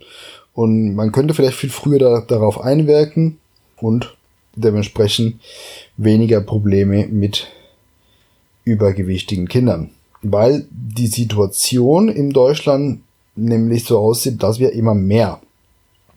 [0.54, 3.38] und man könnte vielleicht viel früher da, darauf einwirken
[3.80, 4.16] und
[4.56, 5.40] dementsprechend
[5.98, 7.48] weniger Probleme mit
[8.66, 9.92] übergewichtigen Kindern.
[10.24, 13.02] Weil die Situation in Deutschland
[13.36, 15.40] nämlich so aussieht, dass wir immer mehr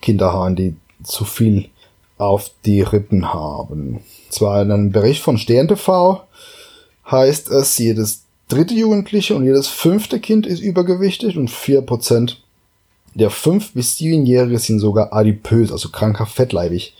[0.01, 1.69] Kinder haben, die zu viel
[2.19, 4.01] auf die Rippen haben.
[4.29, 6.23] Zwar in einem Bericht von Stern TV
[7.11, 12.43] heißt es, jedes dritte Jugendliche und jedes fünfte Kind ist übergewichtig und vier Prozent
[13.15, 16.95] der 5- bis 7-Jährige sind sogar adipös, also kranker fettleibig.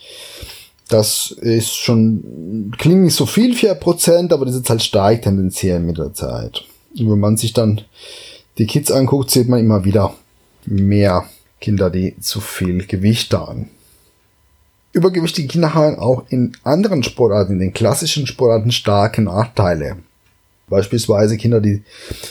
[0.89, 5.97] Das ist schon, klingt nicht so viel, 4%, aber das ist halt stark tendenziell mit
[5.97, 6.65] der Zeit.
[6.99, 7.81] Und wenn man sich dann
[8.57, 10.13] die Kids anguckt, sieht man immer wieder
[10.65, 11.25] mehr
[11.61, 13.69] Kinder, die zu viel Gewicht haben.
[14.91, 19.97] Übergewichtige Kinder haben auch in anderen Sportarten, in den klassischen Sportarten starke Nachteile.
[20.67, 21.83] Beispielsweise Kinder, die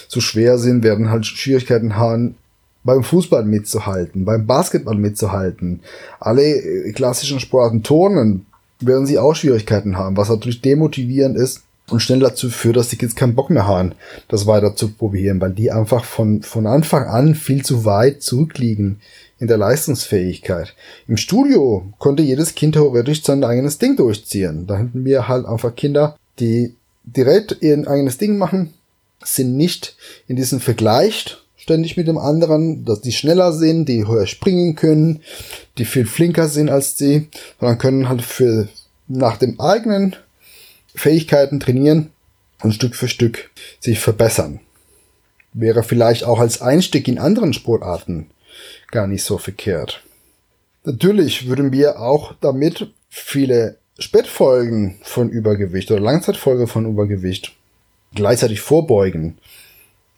[0.08, 2.36] zu schwer sind, werden halt Schwierigkeiten haben,
[2.84, 5.80] beim Fußball mitzuhalten, beim Basketball mitzuhalten.
[6.18, 8.46] Alle äh, klassischen Sportarten Turnen
[8.80, 12.96] werden sie auch Schwierigkeiten haben, was natürlich demotivierend ist und schnell dazu führt, dass die
[12.96, 13.92] Kids keinen Bock mehr haben,
[14.28, 19.00] das weiter zu probieren, weil die einfach von, von Anfang an viel zu weit zurückliegen
[19.38, 20.74] in der Leistungsfähigkeit.
[21.08, 24.66] Im Studio konnte jedes Kind theoretisch sein eigenes Ding durchziehen.
[24.66, 26.74] Da hätten wir halt einfach Kinder, die
[27.04, 28.74] direkt ihr eigenes Ding machen,
[29.24, 29.96] sind nicht
[30.28, 35.20] in diesem Vergleich ständig mit dem anderen, dass die schneller sind, die höher springen können,
[35.78, 38.68] die viel flinker sind als sie, sondern können halt für
[39.08, 40.16] nach dem eigenen
[40.94, 42.10] Fähigkeiten trainieren
[42.62, 43.50] und Stück für Stück
[43.80, 44.60] sich verbessern.
[45.52, 48.30] Wäre vielleicht auch als Einstieg in anderen Sportarten
[48.90, 50.02] gar nicht so verkehrt.
[50.84, 57.54] Natürlich würden wir auch damit viele Spätfolgen von Übergewicht oder Langzeitfolge von Übergewicht
[58.14, 59.38] gleichzeitig vorbeugen.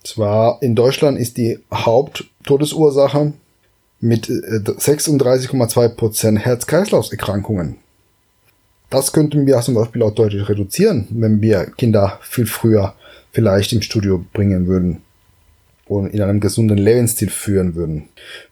[0.03, 3.33] Zwar in Deutschland ist die Haupttodesursache
[3.99, 7.77] mit 36,2% äh, Prozent Herz-Kreislauf-Erkrankungen.
[8.93, 12.93] Das könnten wir zum Beispiel auch deutlich reduzieren, wenn wir Kinder viel früher
[13.31, 15.01] vielleicht im Studio bringen würden
[15.87, 18.09] und in einem gesunden Lebensstil führen würden.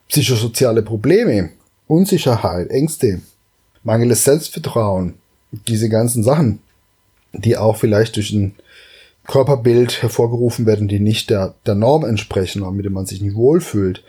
[0.08, 1.52] Psychosoziale Probleme,
[1.86, 3.22] Unsicherheit, Ängste,
[3.84, 5.14] mangelndes Selbstvertrauen,
[5.68, 6.58] diese ganzen Sachen,
[7.34, 8.56] die auch vielleicht durch ein
[9.28, 14.04] Körperbild hervorgerufen werden, die nicht der, der Norm entsprechen, mit dem man sich nicht wohlfühlt.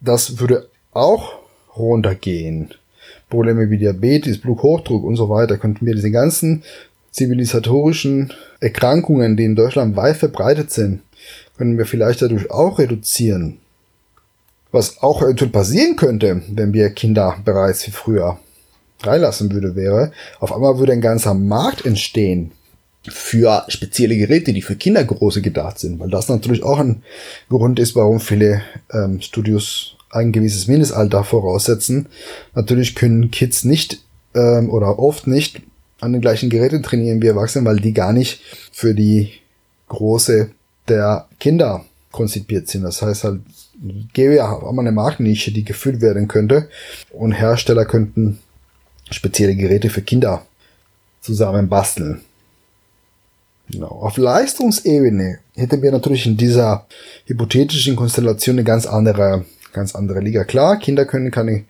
[0.00, 1.34] Das würde auch
[1.76, 2.74] runtergehen.
[3.30, 6.62] Probleme wie Diabetes, Bluthochdruck und so weiter könnten wir diese ganzen
[7.10, 11.00] zivilisatorischen Erkrankungen, die in Deutschland weit verbreitet sind,
[11.56, 13.58] können wir vielleicht dadurch auch reduzieren.
[14.72, 18.38] Was auch passieren könnte, wenn wir Kinder bereits wie früher
[18.98, 22.52] freilassen würde, wäre, auf einmal würde ein ganzer Markt entstehen
[23.08, 27.02] für spezielle Geräte, die für Kindergroße gedacht sind, weil das natürlich auch ein
[27.48, 28.62] Grund ist, warum viele
[28.92, 32.06] ähm, Studios ein gewisses Mindestalter voraussetzen.
[32.54, 34.02] Natürlich können Kids nicht
[34.34, 35.62] ähm, oder oft nicht
[36.00, 38.40] an den gleichen Geräten trainieren wie Erwachsene, weil die gar nicht
[38.72, 39.32] für die
[39.88, 40.50] Große
[40.88, 42.82] der Kinder konzipiert sind.
[42.82, 43.40] Das heißt halt,
[44.12, 46.68] gäbe ja auch mal eine Marktnische, die gefüllt werden könnte
[47.10, 48.38] und Hersteller könnten
[49.10, 50.46] spezielle Geräte für Kinder
[51.20, 52.22] zusammen basteln.
[53.70, 53.88] Genau.
[53.88, 56.86] Auf Leistungsebene hätten wir natürlich in dieser
[57.26, 60.44] hypothetischen Konstellation eine ganz andere, ganz andere Liga.
[60.44, 61.64] Klar, Kinder können keine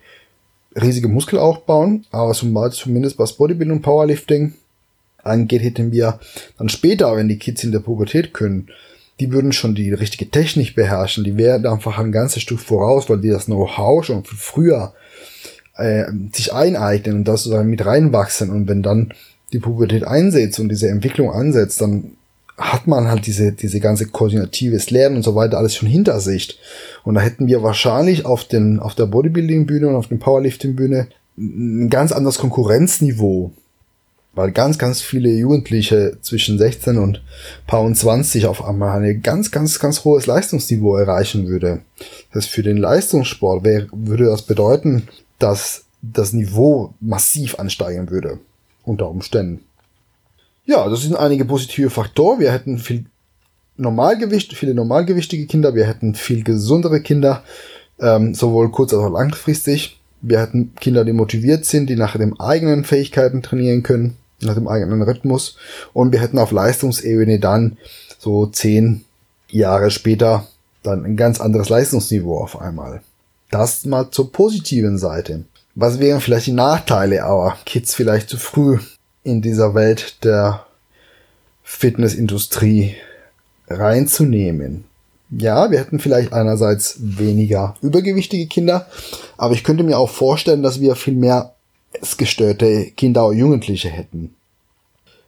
[0.80, 4.54] riesige Muskel aufbauen, aber zumindest was Bodybuilding und Powerlifting
[5.22, 6.20] angeht, hätten wir
[6.58, 8.68] dann später, wenn die Kids in der Pubertät können,
[9.18, 13.20] die würden schon die richtige Technik beherrschen, die wären einfach ein ganzes Stück voraus, weil
[13.20, 14.94] die das Know-how schon früher
[15.76, 19.12] äh, sich eineignen und das sozusagen mit reinwachsen und wenn dann
[19.52, 22.12] die Pubertät einsetzt und diese Entwicklung ansetzt, dann
[22.60, 26.58] hat man halt diese, diese ganze koordinatives Lernen und so weiter alles schon hinter sich.
[27.04, 31.88] Und da hätten wir wahrscheinlich auf den, auf der Bodybuilding-Bühne und auf der Powerlifting-Bühne ein
[31.88, 33.52] ganz anderes Konkurrenzniveau.
[34.34, 37.22] Weil ganz, ganz viele Jugendliche zwischen 16 und
[37.66, 41.80] paar und 20 auf einmal ein ganz, ganz, ganz hohes Leistungsniveau erreichen würde.
[42.32, 48.38] Das für den Leistungssport wäre, würde das bedeuten, dass das Niveau massiv ansteigen würde
[48.84, 49.64] unter Umständen.
[50.64, 52.40] Ja, das sind einige positive Faktoren.
[52.40, 53.06] Wir hätten viel
[53.76, 57.42] Normalgewicht, viele normalgewichtige Kinder, wir hätten viel gesundere Kinder,
[57.98, 60.00] ähm, sowohl kurz- als auch langfristig.
[60.20, 64.68] Wir hätten Kinder, die motiviert sind, die nach den eigenen Fähigkeiten trainieren können, nach dem
[64.68, 65.56] eigenen Rhythmus.
[65.94, 67.78] Und wir hätten auf Leistungsebene dann
[68.18, 69.04] so zehn
[69.48, 70.46] Jahre später
[70.82, 73.00] dann ein ganz anderes Leistungsniveau auf einmal.
[73.50, 75.44] Das mal zur positiven Seite.
[75.74, 78.78] Was wären vielleicht die Nachteile, aber Kids vielleicht zu früh
[79.30, 80.66] in dieser Welt der
[81.62, 82.96] Fitnessindustrie
[83.68, 84.84] reinzunehmen?
[85.30, 88.86] Ja, wir hätten vielleicht einerseits weniger übergewichtige Kinder,
[89.36, 91.54] aber ich könnte mir auch vorstellen, dass wir viel mehr
[92.16, 94.34] gestörte Kinder und Jugendliche hätten.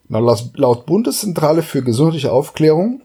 [0.08, 3.02] Laut Bundeszentrale für gesundheitliche Aufklärung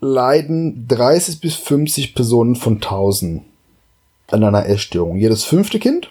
[0.00, 3.42] leiden 30 bis 50 Personen von 1000
[4.30, 5.16] an einer Essstörung.
[5.16, 6.10] Jedes fünfte Kind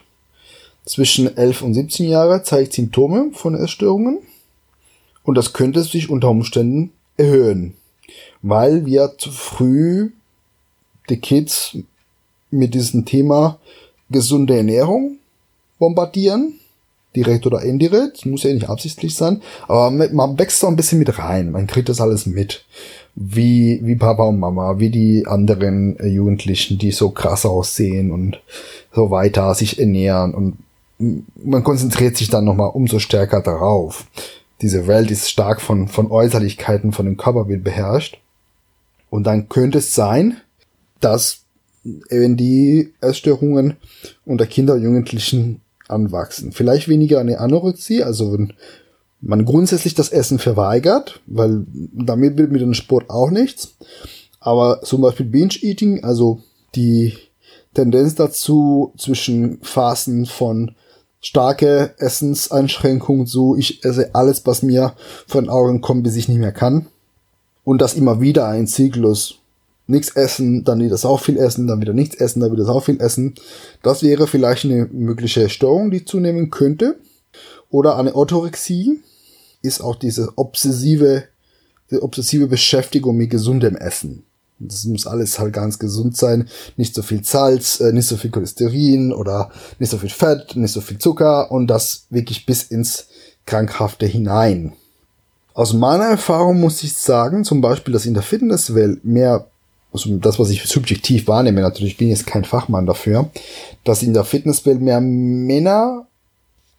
[0.86, 4.20] zwischen 11 und 17 Jahre zeigt Symptome von Essstörungen
[5.24, 7.74] und das könnte sich unter Umständen erhöhen,
[8.42, 10.12] weil wir zu früh
[11.10, 11.78] die Kids
[12.52, 13.60] mit diesem Thema
[14.10, 15.18] gesunde Ernährung
[15.80, 16.60] bombardieren
[17.16, 21.18] direkt oder indirekt, muss ja nicht absichtlich sein, aber man wächst so ein bisschen mit
[21.18, 22.66] rein, man kriegt das alles mit.
[23.16, 28.42] Wie, wie Papa und Mama, wie die anderen Jugendlichen, die so krass aussehen und
[28.94, 30.58] so weiter sich ernähren und
[30.98, 34.06] man konzentriert sich dann nochmal umso stärker darauf.
[34.62, 38.20] Diese Welt ist stark von, von Äußerlichkeiten, von dem Körperbild beherrscht.
[39.10, 40.38] Und dann könnte es sein,
[41.02, 41.42] dass
[41.84, 43.78] wenn die Essstörungen
[44.26, 46.52] unter Kinder und Jugendlichen anwachsen.
[46.52, 48.54] Vielleicht weniger eine Anorexie, also wenn
[49.22, 53.76] man grundsätzlich das Essen verweigert, weil damit wird mit dem Sport auch nichts.
[54.40, 56.42] Aber zum Beispiel Binge-Eating, also
[56.76, 57.14] die
[57.74, 60.72] Tendenz dazu zwischen Phasen von
[61.26, 64.94] starke Essenseinschränkungen zu, ich esse alles, was mir
[65.26, 66.86] von den Augen kommt, bis ich nicht mehr kann.
[67.64, 69.40] Und das immer wieder ein Zyklus
[69.88, 73.00] nichts essen, dann wieder sau viel essen, dann wieder nichts essen, dann wieder sau viel
[73.02, 73.36] essen.
[73.82, 76.98] Das wäre vielleicht eine mögliche Störung, die zunehmen könnte.
[77.70, 79.00] Oder eine Orthorexie
[79.62, 81.24] ist auch diese obsessive,
[81.92, 84.24] die obsessive Beschäftigung mit gesundem Essen.
[84.60, 86.48] Das muss alles halt ganz gesund sein.
[86.78, 90.72] Nicht so viel Salz, äh, nicht so viel Cholesterin oder nicht so viel Fett, nicht
[90.72, 93.08] so viel Zucker und das wirklich bis ins
[93.46, 94.74] Krankhafte hinein.
[95.54, 99.48] Aus meiner Erfahrung muss ich sagen, zum Beispiel, dass in der Fitnesswelt mehr
[99.96, 103.30] also das, was ich subjektiv wahrnehme, natürlich ich bin jetzt kein Fachmann dafür,
[103.86, 106.08] dass in der Fitnesswelt mehr Männer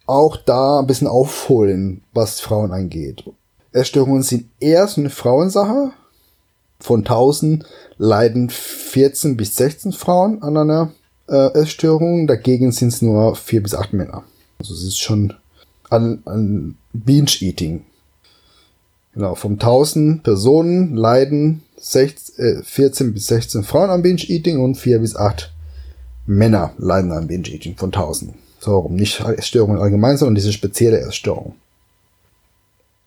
[0.05, 3.23] auch da ein bisschen aufholen, was Frauen angeht.
[3.73, 5.91] Essstörungen sind eher so eine Frauensache.
[6.79, 7.65] Von 1000
[7.97, 10.91] leiden 14 bis 16 Frauen an einer
[11.27, 14.23] äh, Essstörung, dagegen sind es nur 4 bis 8 Männer.
[14.59, 15.33] Also es ist schon
[15.89, 17.83] an, an Binge-Eating.
[19.13, 24.99] Genau, von 1000 Personen leiden 16, äh, 14 bis 16 Frauen am Binge-Eating und 4
[24.99, 25.51] bis 8
[26.25, 28.33] Männer leiden am Binge-Eating von 1000.
[28.59, 31.55] So nicht Essstörungen allgemein, sondern diese spezielle Essstörung.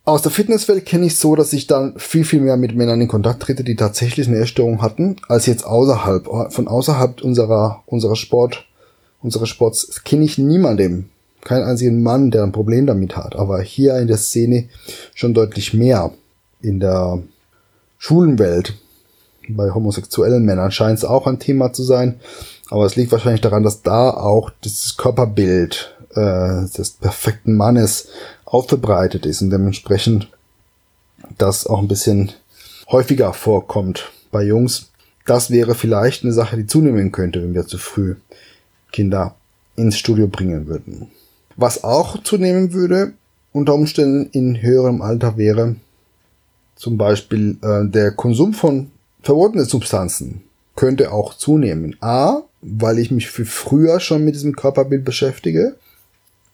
[0.04, 3.08] Aus der Fitnesswelt kenne ich so, dass ich dann viel, viel mehr mit Männern in
[3.08, 6.26] Kontakt trete, die tatsächlich eine Essstörung hatten, als jetzt außerhalb.
[6.52, 8.66] Von außerhalb unserer, unserer Sport,
[9.20, 11.10] unseres Sports kenne ich niemanden,
[11.42, 13.36] keinen einzigen Mann, der ein Problem damit hat.
[13.36, 14.68] Aber hier in der Szene
[15.14, 16.12] schon deutlich mehr.
[16.62, 17.22] In der
[17.98, 18.74] Schulenwelt.
[19.48, 22.20] Bei homosexuellen Männern scheint es auch ein Thema zu sein.
[22.70, 28.08] Aber es liegt wahrscheinlich daran, dass da auch das Körperbild äh, des perfekten Mannes
[28.50, 30.28] aufgebreitet ist und dementsprechend
[31.38, 32.32] das auch ein bisschen
[32.90, 34.90] häufiger vorkommt bei Jungs.
[35.26, 38.16] Das wäre vielleicht eine Sache, die zunehmen könnte, wenn wir zu früh
[38.90, 39.36] Kinder
[39.76, 41.08] ins Studio bringen würden.
[41.56, 43.12] Was auch zunehmen würde,
[43.52, 45.76] unter Umständen in höherem Alter wäre
[46.74, 48.90] zum Beispiel äh, der Konsum von
[49.22, 50.42] verbotenen Substanzen
[50.76, 51.96] könnte auch zunehmen.
[52.00, 55.76] A, weil ich mich für früher schon mit diesem Körperbild beschäftige.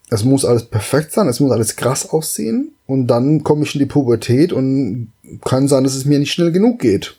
[0.08, 2.72] Es muss alles perfekt sein, es muss alles krass aussehen.
[2.86, 5.12] Und dann komme ich in die Pubertät und
[5.44, 7.16] kann sein, dass es mir nicht schnell genug geht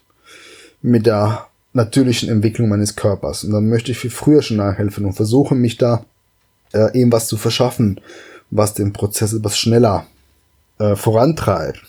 [0.82, 3.44] mit der natürlichen Entwicklung meines Körpers.
[3.44, 6.06] Und dann möchte ich viel früher schon nachhelfen und versuche mich da
[6.74, 8.00] äh, eben was zu verschaffen,
[8.50, 10.06] was den Prozess etwas schneller
[10.80, 11.82] äh, vorantreibt.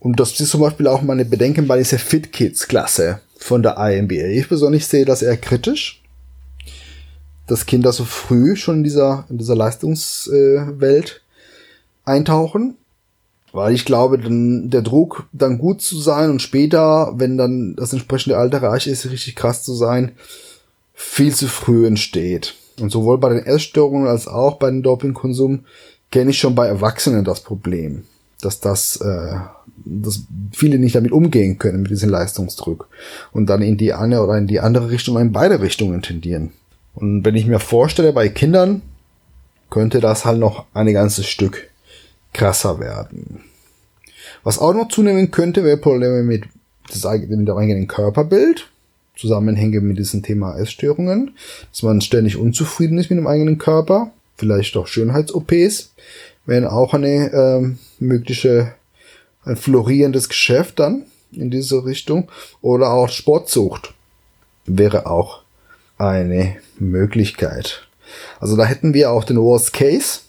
[0.00, 3.76] Und das ist zum Beispiel auch meine Bedenken bei dieser Fit Kids Klasse von der
[3.76, 4.28] IMBA.
[4.28, 6.02] Ich persönlich sehe das eher kritisch,
[7.46, 11.22] dass Kinder so früh schon in dieser, in dieser Leistungswelt
[12.04, 12.76] äh, eintauchen.
[13.52, 17.92] Weil ich glaube, dann der Druck, dann gut zu sein und später, wenn dann das
[17.92, 20.12] entsprechende Alter reich ist, richtig krass zu sein,
[20.92, 22.54] viel zu früh entsteht.
[22.78, 25.64] Und sowohl bei den Essstörungen als auch bei dem Dopingkonsum
[26.10, 28.04] kenne ich schon bei Erwachsenen das Problem
[28.40, 29.38] dass das, äh,
[29.84, 32.88] dass viele nicht damit umgehen können mit diesem Leistungsdruck
[33.32, 36.52] und dann in die eine oder in die andere Richtung in beide Richtungen tendieren.
[36.96, 38.82] Und wenn ich mir vorstelle, bei Kindern
[39.70, 41.68] könnte das halt noch ein ganzes Stück
[42.32, 43.40] krasser werden.
[44.42, 48.68] Was auch noch zunehmen könnte, wäre Probleme mit, mit dem eigenen Körperbild,
[49.16, 51.36] Zusammenhänge mit diesem Thema Essstörungen,
[51.70, 55.92] dass man ständig unzufrieden ist mit dem eigenen Körper, vielleicht auch Schönheits-OPs,
[56.44, 58.74] wären auch eine ähm, mögliche,
[59.44, 62.30] ein florierendes Geschäft dann in diese Richtung.
[62.62, 63.94] Oder auch Sportsucht
[64.64, 65.42] wäre auch
[65.98, 67.86] eine Möglichkeit.
[68.40, 70.20] Also da hätten wir auch den Worst Case,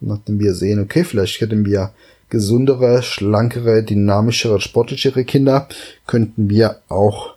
[0.00, 1.92] nachdem wir sehen, okay, vielleicht hätten wir
[2.28, 5.68] gesundere, schlankere, dynamischere, sportlichere Kinder,
[6.06, 7.34] könnten wir auch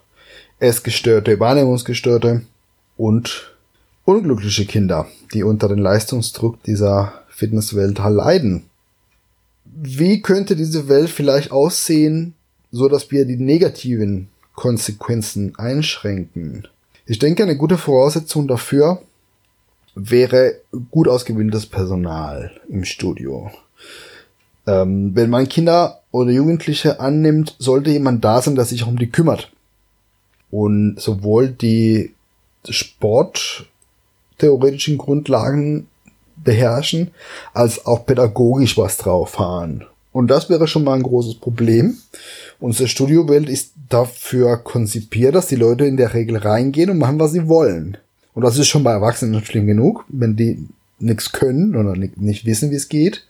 [0.58, 2.42] Essgestörte, Wahrnehmungsgestörte
[2.96, 3.54] und
[4.04, 8.64] unglückliche Kinder, die unter dem Leistungsdruck dieser Fitnesswelt leiden.
[9.64, 12.34] Wie könnte diese Welt vielleicht aussehen,
[12.72, 16.66] so dass wir die negativen Konsequenzen einschränken?
[17.10, 19.02] Ich denke, eine gute Voraussetzung dafür
[19.96, 20.60] wäre
[20.92, 23.50] gut ausgebildetes Personal im Studio.
[24.64, 29.10] Ähm, wenn man Kinder oder Jugendliche annimmt, sollte jemand da sein, der sich um die
[29.10, 29.50] kümmert.
[30.52, 32.14] Und sowohl die
[32.68, 35.88] sporttheoretischen Grundlagen
[36.36, 37.10] beherrschen,
[37.52, 39.84] als auch pädagogisch was drauf haben.
[40.12, 41.98] Und das wäre schon mal ein großes Problem.
[42.58, 47.32] Unsere Studiowelt ist dafür konzipiert, dass die Leute in der Regel reingehen und machen, was
[47.32, 47.96] sie wollen.
[48.34, 50.66] Und das ist schon bei Erwachsenen schlimm genug, wenn die
[50.98, 53.24] nichts können oder nicht wissen, wie es geht.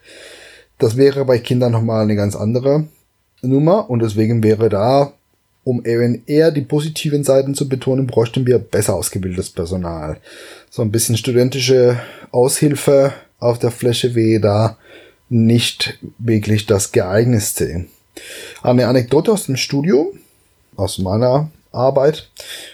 [0.79, 2.85] Das wäre bei Kindern nochmal eine ganz andere
[3.43, 5.13] Nummer und deswegen wäre da,
[5.65, 10.19] um eben eher die positiven Seiten zu betonen, bräuchten wir besser ausgebildetes Personal.
[10.71, 14.79] So ein bisschen studentische Aushilfe auf der Fläche wäre da
[15.31, 17.87] nicht wirklich das geeignetste.
[18.63, 20.13] Eine Anekdote aus dem Studio,
[20.77, 22.31] aus meiner Arbeit,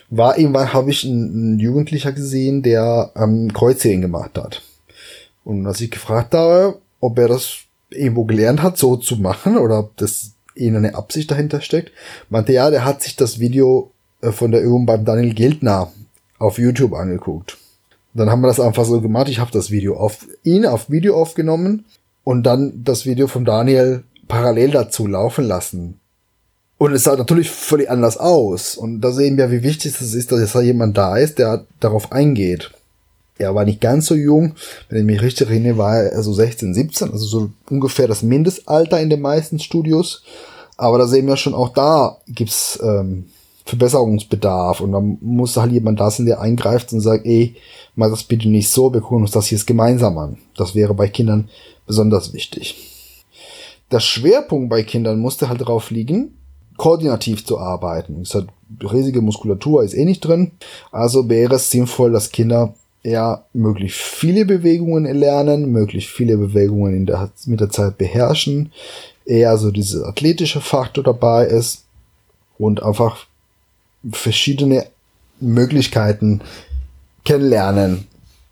[0.09, 4.63] war irgendwann habe ich einen, Jugendlicher gesehen, der ähm, Kreuzheben gemacht hat.
[5.45, 7.59] Und als ich gefragt habe, ob er das
[7.91, 11.93] irgendwo gelernt hat, so zu machen, oder ob das eine Absicht dahinter steckt,
[12.31, 13.93] meinte ja, der hat sich das Video
[14.23, 15.93] äh, von der Übung beim Daniel Gildner
[16.39, 17.59] auf YouTube angeguckt.
[18.15, 19.29] dann haben wir das einfach so gemacht.
[19.29, 21.85] Ich habe das Video auf ihn auf Video aufgenommen
[22.27, 26.01] und dann das Video von Daniel parallel dazu laufen lassen.
[26.77, 28.77] Und es sah natürlich völlig anders aus.
[28.77, 32.11] Und da sehen wir, wie wichtig es ist, dass da jemand da ist, der darauf
[32.11, 32.73] eingeht.
[33.39, 34.57] Er war nicht ganz so jung,
[34.89, 39.01] wenn ich mich richtig erinnere, war er so 16, 17, also so ungefähr das Mindestalter
[39.01, 40.25] in den meisten Studios.
[40.77, 43.27] Aber da sehen wir schon, auch da gibt's ähm,
[43.67, 47.57] Verbesserungsbedarf und dann muss halt jemand da sein, der eingreift und sagt, ey,
[47.97, 50.39] mach das bitte nicht so, wir gucken uns das jetzt gemeinsam an.
[50.57, 51.49] Das wäre bei Kindern
[51.87, 52.77] besonders wichtig.
[53.91, 56.37] Der Schwerpunkt bei Kindern musste halt darauf liegen,
[56.77, 58.23] koordinativ zu arbeiten.
[58.23, 58.47] Es hat
[58.81, 60.53] riesige Muskulatur, ist eh nicht drin.
[60.93, 67.07] Also wäre es sinnvoll, dass Kinder eher möglichst viele Bewegungen erlernen, möglichst viele Bewegungen in
[67.07, 68.73] der, mit der Zeit beherrschen,
[69.25, 71.85] eher so dieser athletische Faktor dabei ist
[72.59, 73.27] und einfach
[74.13, 74.87] verschiedene
[75.41, 76.41] Möglichkeiten
[77.25, 78.07] kennenlernen,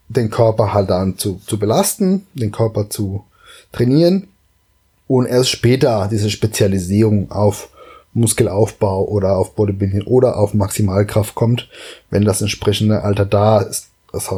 [0.09, 3.25] den Körper halt dann zu, zu belasten, den Körper zu
[3.73, 4.29] trainieren
[5.07, 7.69] und erst später diese Spezialisierung auf
[8.12, 11.69] Muskelaufbau oder auf Bodybuilding oder auf Maximalkraft kommt,
[12.11, 13.88] wenn das entsprechende Alter da ist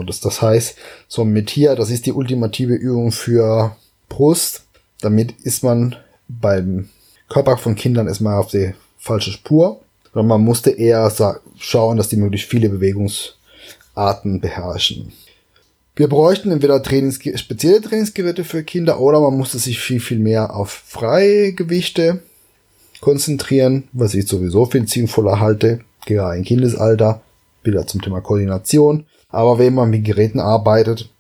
[0.07, 0.77] das, das, heißt,
[1.09, 3.77] so mit hier, das ist die ultimative Übung für
[4.09, 4.65] Brust.
[5.01, 5.97] Damit ist man
[6.29, 6.89] beim
[7.29, 9.81] Körper von Kindern erstmal auf die falsche Spur.
[10.17, 11.13] Und man musste eher
[11.59, 15.13] schauen, dass die möglichst viele Bewegungsarten beherrschen.
[15.95, 20.57] Wir bräuchten entweder Trainings spezielle Trainingsgeräte für Kinder oder man musste sich viel, viel mehr
[20.57, 22.23] auf freie Gewichte
[23.03, 27.21] konzentrieren, was ich sowieso viel sinnvoller halte, gerade im Kindesalter.
[27.63, 29.05] Wieder zum Thema Koordination.
[29.29, 31.11] Aber wenn man mit Geräten arbeitet,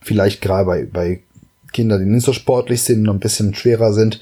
[0.00, 1.20] vielleicht gerade bei, bei
[1.72, 4.20] Kindern, die nicht so sportlich sind und ein bisschen schwerer sind,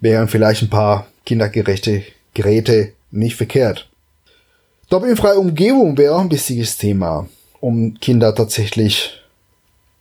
[0.00, 2.02] wären vielleicht ein paar kindergerechte
[2.34, 3.88] Geräte nicht verkehrt.
[4.90, 7.28] Dopingfreie Umgebung wäre auch ein wichtiges Thema,
[7.60, 9.20] um Kinder tatsächlich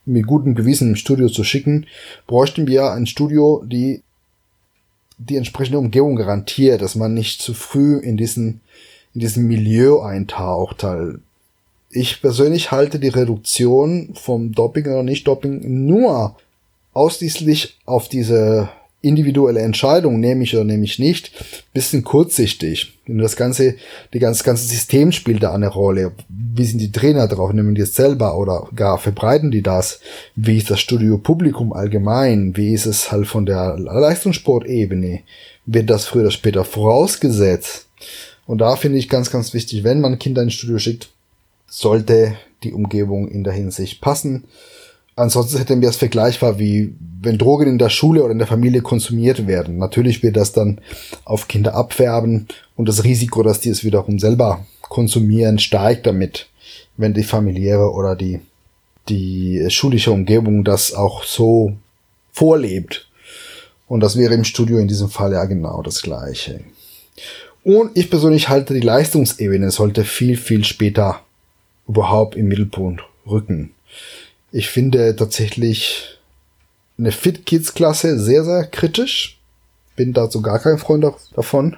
[0.06, 1.86] mit gutem Gewissen im Studio zu schicken,
[2.28, 4.02] bräuchten wir ein Studio, die
[5.18, 8.62] die entsprechende Umgebung garantiert, dass man nicht zu früh in diesen
[9.14, 11.20] in diesem Milieu eintaucht, halt
[11.94, 16.36] ich persönlich halte die Reduktion vom Doping oder Nicht-Doping nur
[16.94, 18.70] ausschließlich auf diese
[19.04, 21.32] individuelle Entscheidung, nehme ich oder nehme ich nicht,
[21.74, 22.98] bisschen kurzsichtig.
[23.08, 23.76] Und das ganze,
[24.14, 26.14] die ganze, ganze System spielt da eine Rolle.
[26.30, 27.52] Wie sind die Trainer drauf?
[27.52, 30.00] Nehmen die es selber oder gar verbreiten die das?
[30.36, 32.56] Wie ist das Studio Publikum allgemein?
[32.56, 35.20] Wie ist es halt von der Leistungssportebene?
[35.66, 37.88] Wird das früher oder später vorausgesetzt?
[38.46, 41.10] Und da finde ich ganz, ganz wichtig, wenn man Kinder ins Studio schickt,
[41.68, 44.46] sollte die Umgebung in der Hinsicht passen.
[45.16, 46.94] Ansonsten hätten wir es vergleichbar wie
[47.24, 49.78] wenn Drogen in der Schule oder in der Familie konsumiert werden.
[49.78, 50.82] Natürlich wird das dann
[51.24, 56.48] auf Kinder abfärben und das Risiko, dass die es wiederum selber konsumieren, steigt damit,
[56.98, 58.42] wenn die familiäre oder die,
[59.08, 61.74] die schulische Umgebung das auch so
[62.34, 63.08] vorlebt.
[63.88, 66.62] Und das wäre im Studio in diesem Fall ja genau das Gleiche.
[67.64, 71.22] Und ich persönlich halte, die Leistungsebene sollte viel, viel später
[71.88, 73.72] überhaupt im Mittelpunkt rücken.
[74.56, 76.20] Ich finde tatsächlich
[77.00, 79.40] eine Fit Kids Klasse sehr, sehr kritisch.
[79.96, 81.04] Bin dazu gar kein Freund
[81.36, 81.76] davon.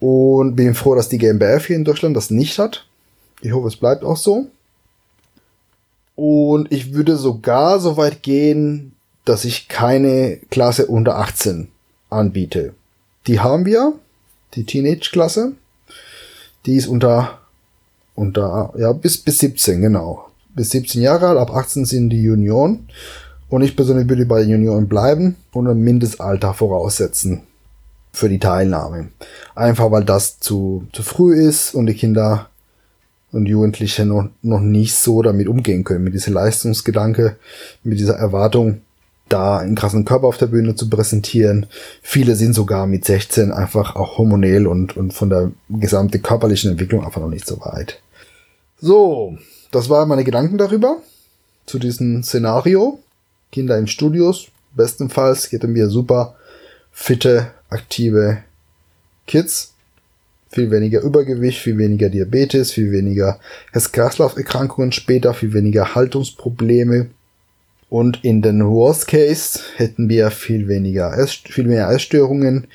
[0.00, 2.84] Und bin froh, dass die GmbF hier in Deutschland das nicht hat.
[3.42, 4.48] Ich hoffe, es bleibt auch so.
[6.16, 11.68] Und ich würde sogar so weit gehen, dass ich keine Klasse unter 18
[12.10, 12.74] anbiete.
[13.28, 13.92] Die haben wir,
[14.54, 15.52] die Teenage-Klasse.
[16.66, 17.38] Die ist unter,
[18.16, 20.27] unter, ja, bis, bis 17, genau.
[20.58, 22.88] Bis 17 Jahre alt, ab 18 sind die Junioren.
[23.48, 27.42] Und ich persönlich würde bei den Junioren bleiben und ein Mindestalter voraussetzen
[28.12, 29.10] für die Teilnahme.
[29.54, 32.48] Einfach weil das zu, zu früh ist und die Kinder
[33.30, 37.36] und Jugendliche noch, noch nicht so damit umgehen können, mit dieser Leistungsgedanke,
[37.84, 38.80] mit dieser Erwartung,
[39.28, 41.66] da einen krassen Körper auf der Bühne zu präsentieren.
[42.02, 47.04] Viele sind sogar mit 16 einfach auch hormonell und, und von der gesamten körperlichen Entwicklung
[47.04, 48.00] einfach noch nicht so weit.
[48.80, 49.38] So,
[49.70, 51.02] das waren meine Gedanken darüber,
[51.66, 53.00] zu diesem Szenario.
[53.50, 56.36] Kinder im Studios, bestenfalls hätten wir super
[56.92, 58.42] fitte, aktive
[59.26, 59.72] Kids
[60.50, 63.38] viel weniger Übergewicht, viel weniger Diabetes, viel weniger
[63.72, 67.08] Herz-Kreislauf-Erkrankungen später, viel weniger Haltungsprobleme.
[67.90, 72.66] Und in den Worst Case hätten wir viel weniger, viel mehr Essstörungen,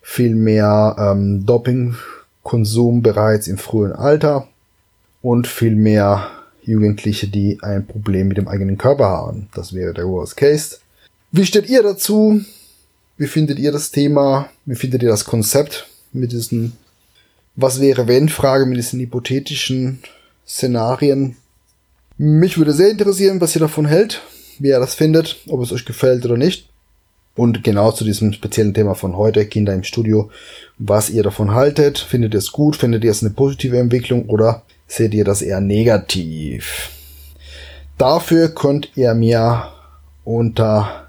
[0.00, 4.48] viel mehr ähm, Dopingkonsum bereits im frühen Alter
[5.20, 6.30] und viel mehr
[6.62, 9.48] Jugendliche, die ein Problem mit dem eigenen Körper haben.
[9.54, 10.78] Das wäre der Worst Case.
[11.30, 12.40] Wie steht ihr dazu?
[13.16, 14.48] Wie findet ihr das Thema?
[14.64, 16.72] Wie findet ihr das Konzept mit diesen
[17.54, 19.98] was wäre wenn Frage mit diesen hypothetischen
[20.46, 21.36] Szenarien.
[22.18, 24.22] Mich würde sehr interessieren, was ihr davon hält,
[24.58, 26.68] wie ihr das findet, ob es euch gefällt oder nicht.
[27.34, 30.30] Und genau zu diesem speziellen Thema von heute, Kinder im Studio,
[30.78, 31.98] was ihr davon haltet.
[31.98, 32.76] Findet ihr es gut?
[32.76, 36.90] Findet ihr es eine positive Entwicklung oder seht ihr das eher negativ?
[37.98, 39.72] Dafür könnt ihr mir
[40.24, 41.08] unter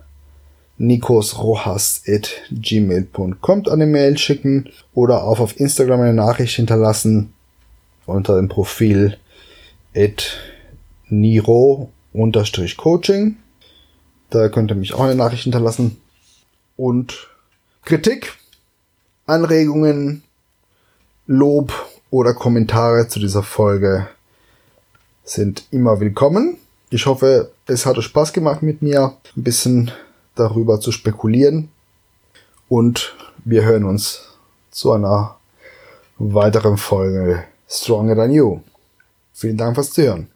[0.77, 7.33] nikosrojas.gmail.com eine Mail schicken oder auch auf Instagram eine Nachricht hinterlassen
[8.05, 9.17] unter dem Profil
[9.95, 10.37] at
[11.09, 13.37] niro-coaching.
[14.29, 15.97] Da könnt ihr mich auch eine Nachricht hinterlassen.
[16.75, 17.29] Und
[17.85, 18.33] Kritik,
[19.25, 20.23] Anregungen,
[21.27, 24.07] Lob oder Kommentare zu dieser Folge
[25.23, 26.57] sind immer willkommen.
[26.91, 29.91] Ich hoffe, es hat euch Spaß gemacht mit mir, ein bisschen
[30.35, 31.69] darüber zu spekulieren.
[32.69, 34.29] Und wir hören uns
[34.69, 35.37] zu einer
[36.19, 38.59] weiteren Folge Stronger Than You.
[39.33, 40.27] Vielen Dank fürs Zuhören.